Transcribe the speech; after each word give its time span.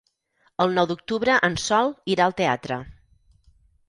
El 0.63 0.71
nou 0.77 0.85
d'octubre 0.91 1.35
en 1.47 1.57
Sol 1.63 1.91
irà 2.13 2.25
al 2.29 2.33
teatre. 2.39 2.79